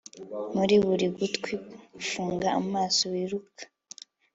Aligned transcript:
Muri 0.55 0.75
buri 0.85 1.07
gutwi 1.17 1.53
funga 2.07 2.47
amaso 2.59 3.01
wiruka 3.13 3.61